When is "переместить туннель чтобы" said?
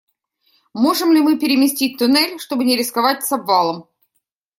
1.37-2.63